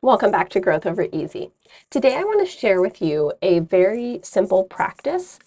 Welcome 0.00 0.30
back 0.30 0.48
to 0.50 0.60
Growth 0.60 0.86
Over 0.86 1.08
Easy. 1.10 1.50
Today 1.90 2.14
I 2.14 2.22
want 2.22 2.38
to 2.38 2.46
share 2.46 2.80
with 2.80 3.02
you 3.02 3.32
a 3.42 3.58
very 3.58 4.20
simple 4.22 4.62
practice 4.62 5.40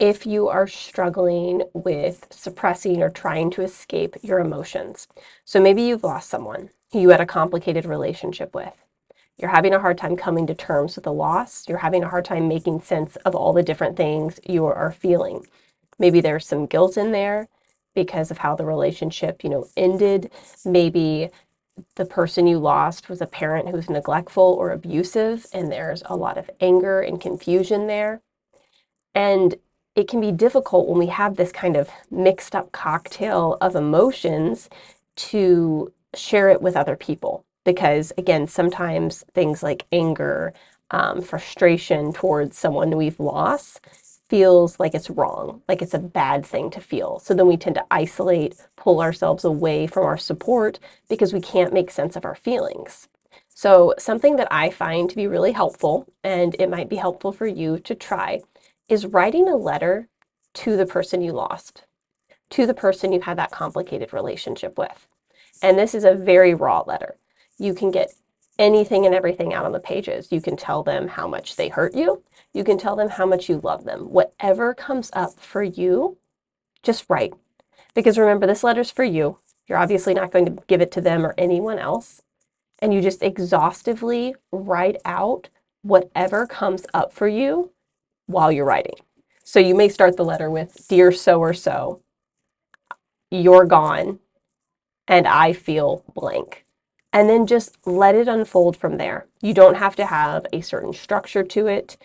if 0.00 0.26
you 0.26 0.48
are 0.48 0.66
struggling 0.66 1.62
with 1.74 2.26
suppressing 2.28 3.00
or 3.00 3.08
trying 3.08 3.52
to 3.52 3.62
escape 3.62 4.16
your 4.20 4.40
emotions. 4.40 5.06
So 5.44 5.60
maybe 5.60 5.82
you've 5.82 6.02
lost 6.02 6.28
someone 6.28 6.70
who 6.90 6.98
you 6.98 7.10
had 7.10 7.20
a 7.20 7.26
complicated 7.26 7.84
relationship 7.84 8.52
with. 8.52 8.74
You're 9.38 9.50
having 9.50 9.72
a 9.72 9.78
hard 9.78 9.96
time 9.96 10.16
coming 10.16 10.48
to 10.48 10.56
terms 10.56 10.96
with 10.96 11.04
the 11.04 11.12
loss. 11.12 11.68
You're 11.68 11.78
having 11.78 12.02
a 12.02 12.08
hard 12.08 12.24
time 12.24 12.48
making 12.48 12.80
sense 12.80 13.14
of 13.24 13.36
all 13.36 13.52
the 13.52 13.62
different 13.62 13.96
things 13.96 14.40
you 14.44 14.64
are 14.64 14.90
feeling. 14.90 15.46
Maybe 16.00 16.20
there's 16.20 16.48
some 16.48 16.66
guilt 16.66 16.96
in 16.96 17.12
there 17.12 17.46
because 17.94 18.32
of 18.32 18.38
how 18.38 18.56
the 18.56 18.64
relationship, 18.64 19.44
you 19.44 19.50
know, 19.50 19.68
ended. 19.76 20.32
Maybe 20.64 21.30
the 21.96 22.04
person 22.04 22.46
you 22.46 22.58
lost 22.58 23.08
was 23.08 23.20
a 23.20 23.26
parent 23.26 23.68
who's 23.68 23.90
neglectful 23.90 24.42
or 24.44 24.70
abusive, 24.70 25.46
and 25.52 25.70
there's 25.70 26.02
a 26.06 26.16
lot 26.16 26.38
of 26.38 26.50
anger 26.60 27.00
and 27.00 27.20
confusion 27.20 27.86
there. 27.86 28.20
And 29.14 29.56
it 29.94 30.08
can 30.08 30.20
be 30.20 30.32
difficult 30.32 30.88
when 30.88 30.98
we 30.98 31.06
have 31.06 31.36
this 31.36 31.52
kind 31.52 31.76
of 31.76 31.88
mixed 32.10 32.54
up 32.54 32.72
cocktail 32.72 33.56
of 33.60 33.76
emotions 33.76 34.68
to 35.16 35.92
share 36.14 36.48
it 36.50 36.60
with 36.62 36.76
other 36.76 36.96
people. 36.96 37.44
Because 37.64 38.12
again, 38.18 38.46
sometimes 38.46 39.24
things 39.32 39.62
like 39.62 39.86
anger, 39.92 40.52
um, 40.90 41.22
frustration 41.22 42.12
towards 42.12 42.58
someone 42.58 42.96
we've 42.96 43.20
lost 43.20 43.80
feels 44.28 44.80
like 44.80 44.94
it's 44.94 45.10
wrong, 45.10 45.62
like 45.68 45.82
it's 45.82 45.94
a 45.94 45.98
bad 45.98 46.44
thing 46.44 46.70
to 46.70 46.80
feel. 46.80 47.18
So 47.18 47.34
then 47.34 47.46
we 47.46 47.56
tend 47.56 47.76
to 47.76 47.86
isolate, 47.90 48.56
pull 48.76 49.00
ourselves 49.00 49.44
away 49.44 49.86
from 49.86 50.04
our 50.04 50.16
support 50.16 50.78
because 51.08 51.32
we 51.32 51.40
can't 51.40 51.72
make 51.72 51.90
sense 51.90 52.16
of 52.16 52.24
our 52.24 52.34
feelings. 52.34 53.08
So, 53.56 53.94
something 53.98 54.34
that 54.36 54.48
I 54.50 54.70
find 54.70 55.08
to 55.08 55.14
be 55.14 55.28
really 55.28 55.52
helpful, 55.52 56.12
and 56.24 56.56
it 56.58 56.68
might 56.68 56.88
be 56.88 56.96
helpful 56.96 57.30
for 57.30 57.46
you 57.46 57.78
to 57.80 57.94
try, 57.94 58.40
is 58.88 59.06
writing 59.06 59.48
a 59.48 59.56
letter 59.56 60.08
to 60.54 60.76
the 60.76 60.86
person 60.86 61.22
you 61.22 61.32
lost, 61.32 61.84
to 62.50 62.66
the 62.66 62.74
person 62.74 63.12
you 63.12 63.20
had 63.20 63.38
that 63.38 63.52
complicated 63.52 64.12
relationship 64.12 64.76
with. 64.76 65.06
And 65.62 65.78
this 65.78 65.94
is 65.94 66.04
a 66.04 66.14
very 66.14 66.52
raw 66.52 66.80
letter. 66.80 67.16
You 67.56 67.74
can 67.74 67.92
get 67.92 68.12
anything 68.58 69.04
and 69.06 69.14
everything 69.14 69.52
out 69.52 69.64
on 69.64 69.72
the 69.72 69.80
pages. 69.80 70.30
You 70.30 70.40
can 70.40 70.56
tell 70.56 70.82
them 70.82 71.08
how 71.08 71.26
much 71.26 71.56
they 71.56 71.68
hurt 71.68 71.94
you. 71.94 72.22
You 72.52 72.64
can 72.64 72.78
tell 72.78 72.96
them 72.96 73.08
how 73.08 73.26
much 73.26 73.48
you 73.48 73.58
love 73.58 73.84
them. 73.84 74.10
Whatever 74.10 74.74
comes 74.74 75.10
up 75.12 75.38
for 75.38 75.62
you, 75.62 76.18
just 76.82 77.06
write. 77.08 77.34
Because 77.94 78.18
remember, 78.18 78.46
this 78.46 78.64
letter's 78.64 78.90
for 78.90 79.04
you. 79.04 79.38
You're 79.66 79.78
obviously 79.78 80.14
not 80.14 80.30
going 80.30 80.46
to 80.46 80.62
give 80.66 80.80
it 80.80 80.92
to 80.92 81.00
them 81.00 81.24
or 81.24 81.34
anyone 81.38 81.78
else. 81.78 82.22
And 82.80 82.92
you 82.92 83.00
just 83.00 83.22
exhaustively 83.22 84.34
write 84.52 84.96
out 85.04 85.48
whatever 85.82 86.46
comes 86.46 86.86
up 86.92 87.12
for 87.12 87.28
you 87.28 87.70
while 88.26 88.52
you're 88.52 88.64
writing. 88.64 88.96
So 89.42 89.58
you 89.58 89.74
may 89.74 89.88
start 89.88 90.16
the 90.16 90.24
letter 90.24 90.50
with 90.50 90.86
Dear 90.88 91.12
so 91.12 91.38
or 91.40 91.54
so, 91.54 92.00
you're 93.30 93.66
gone, 93.66 94.20
and 95.06 95.26
I 95.26 95.52
feel 95.52 96.04
blank 96.14 96.63
and 97.14 97.30
then 97.30 97.46
just 97.46 97.78
let 97.86 98.16
it 98.16 98.26
unfold 98.26 98.76
from 98.76 98.98
there. 98.98 99.26
You 99.40 99.54
don't 99.54 99.76
have 99.76 99.94
to 99.96 100.04
have 100.04 100.46
a 100.52 100.60
certain 100.60 100.92
structure 100.92 101.44
to 101.44 101.68
it. 101.68 101.96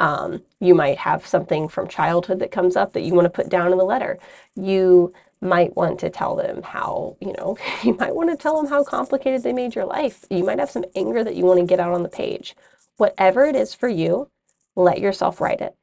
Um, 0.00 0.42
you 0.58 0.74
might 0.74 0.98
have 0.98 1.24
something 1.24 1.68
from 1.68 1.86
childhood 1.86 2.40
that 2.40 2.50
comes 2.50 2.74
up 2.74 2.92
that 2.92 3.02
you 3.02 3.14
want 3.14 3.26
to 3.26 3.30
put 3.30 3.48
down 3.48 3.70
in 3.70 3.78
the 3.78 3.84
letter. 3.84 4.18
You 4.56 5.14
might 5.40 5.76
want 5.76 6.00
to 6.00 6.10
tell 6.10 6.34
them 6.34 6.64
how, 6.64 7.16
you 7.20 7.32
know, 7.34 7.56
you 7.84 7.94
might 7.94 8.16
want 8.16 8.28
to 8.30 8.36
tell 8.36 8.60
them 8.60 8.68
how 8.68 8.82
complicated 8.82 9.44
they 9.44 9.52
made 9.52 9.76
your 9.76 9.86
life. 9.86 10.24
You 10.30 10.42
might 10.42 10.58
have 10.58 10.70
some 10.70 10.84
anger 10.96 11.22
that 11.22 11.36
you 11.36 11.44
want 11.44 11.60
to 11.60 11.66
get 11.66 11.80
out 11.80 11.94
on 11.94 12.02
the 12.02 12.08
page. 12.08 12.56
Whatever 12.96 13.46
it 13.46 13.54
is 13.54 13.72
for 13.72 13.88
you, 13.88 14.30
let 14.74 15.00
yourself 15.00 15.40
write 15.40 15.60
it. 15.60 15.76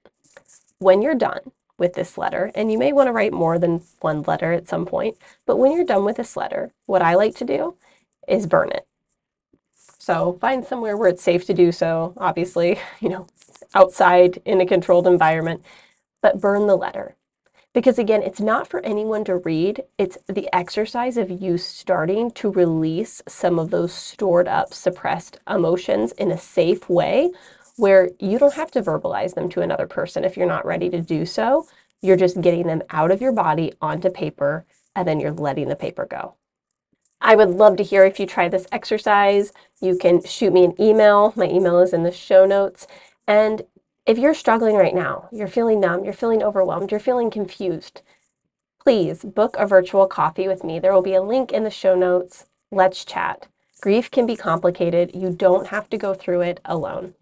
When 0.80 1.02
you're 1.02 1.16
done 1.16 1.54
with 1.78 1.94
this 1.94 2.17
letter, 2.17 2.52
and 2.54 2.70
you 2.72 2.78
may 2.78 2.92
want 2.92 3.08
to 3.08 3.14
write 3.14 3.33
more 3.33 3.58
than 3.58 3.82
one 4.02 4.23
letter 4.23 4.52
at 4.52 4.67
some 4.67 4.86
point, 4.86 5.17
but 5.45 5.58
when 5.58 5.71
you're 5.71 5.86
done 5.86 6.04
with 6.04 6.17
this 6.17 6.36
letter, 6.36 6.73
what 6.86 7.02
I 7.02 7.15
like 7.15 7.36
to 7.38 7.45
do 7.45 7.76
is 8.28 8.48
burn 8.48 8.72
it. 8.72 8.86
So 10.00 10.38
find 10.42 10.66
somewhere 10.66 10.98
where 10.98 11.10
it's 11.10 11.23
safe 11.23 11.45
to 11.45 11.54
do 11.54 11.72
so, 11.72 12.14
obviously, 12.17 12.80
you 13.00 13.10
know, 13.10 13.28
outside 13.73 14.42
in 14.45 14.61
a 14.61 14.66
controlled 14.66 15.08
environment, 15.08 15.64
but 16.22 16.42
burn 16.42 16.67
the 16.67 16.76
letter. 16.76 17.16
Because 17.73 17.98
again, 17.98 18.22
it's 18.22 18.39
not 18.42 18.67
for 18.67 18.86
anyone 18.86 19.23
to 19.26 19.38
read. 19.38 19.83
It's 19.98 20.17
the 20.28 20.48
exercise 20.54 21.17
of 21.17 21.32
you 21.32 21.58
starting 21.58 22.32
to 22.32 22.52
release 22.52 23.22
some 23.28 23.58
of 23.58 23.72
those 23.72 23.94
stored 23.94 24.48
up, 24.48 24.73
suppressed 24.73 25.39
emotions 25.50 26.12
in 26.14 26.32
a 26.32 26.38
safe 26.38 26.88
way 26.89 27.32
where 27.78 28.12
you 28.20 28.38
don't 28.38 28.54
have 28.54 28.70
to 28.72 28.82
verbalize 28.82 29.33
them 29.33 29.50
to 29.50 29.62
another 29.62 29.88
person 29.88 30.23
if 30.23 30.38
you're 30.38 30.48
not 30.48 30.66
ready 30.66 30.89
to 30.89 31.02
do 31.02 31.26
so. 31.26 31.66
You're 32.02 32.17
just 32.17 32.42
getting 32.42 32.67
them 32.67 32.83
out 32.92 33.10
of 33.10 33.22
your 33.22 33.32
body 33.32 33.73
onto 33.82 34.10
paper 34.10 34.66
and 34.95 35.08
then 35.08 35.20
you're 35.20 35.32
letting 35.32 35.70
the 35.70 35.76
paper 35.76 36.06
go. 36.06 36.36
I 37.26 37.36
would 37.36 37.52
love 37.52 37.78
to 37.78 37.84
hear 37.84 38.04
if 38.04 38.20
you 38.20 38.26
try 38.26 38.50
this 38.50 38.67
exercise. 38.72 39.54
You 39.82 39.98
can 39.98 40.23
shoot 40.23 40.52
me 40.52 40.66
an 40.66 40.80
email. 40.80 41.34
My 41.38 41.50
email 41.50 41.80
is 41.80 41.94
in 41.94 42.04
the 42.04 42.11
show 42.11 42.45
notes. 42.45 42.86
And 43.26 43.61
if 44.06 44.17
you're 44.17 44.34
struggling 44.34 44.76
right 44.76 44.94
now, 44.94 45.30
you're 45.32 45.48
feeling 45.48 45.80
numb, 45.80 46.04
you're 46.04 46.14
feeling 46.14 46.44
overwhelmed, 46.44 46.92
you're 46.92 47.00
feeling 47.00 47.32
confused, 47.32 48.02
please 48.82 49.23
book 49.23 49.56
a 49.58 49.66
virtual 49.66 50.08
coffee 50.08 50.50
with 50.50 50.66
me. 50.66 50.78
There 50.78 50.94
will 50.94 51.02
be 51.02 51.14
a 51.14 51.22
link 51.22 51.54
in 51.54 51.64
the 51.64 51.72
show 51.72 51.95
notes. 51.95 52.48
Let's 52.70 53.06
chat. 53.06 53.48
Grief 53.80 54.12
can 54.12 54.26
be 54.26 54.36
complicated. 54.36 55.12
You 55.16 55.30
don't 55.30 55.67
have 55.67 55.89
to 55.89 55.98
go 55.98 56.14
through 56.14 56.42
it 56.42 56.60
alone. 56.66 57.16